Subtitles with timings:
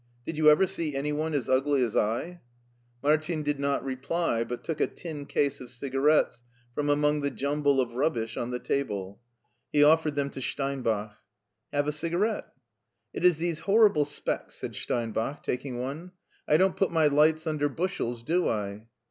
[0.25, 2.41] Did you ever see any one as ugly as I?"
[3.03, 6.41] Martin did not reply, but took a tin case of ciga rettes
[6.73, 9.21] from among the jumble of rubbish on the table.
[9.71, 11.11] He offered them to Steinbach."
[11.71, 12.47] Have a cigarette.""
[13.13, 16.13] It is these horrible specs," said Steinbach, taking one.
[16.47, 18.87] "I don't put my lights under bushels, do I?"